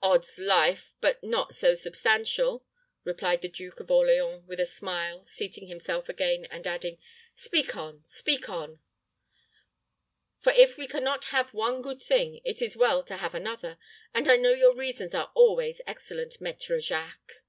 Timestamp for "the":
3.42-3.48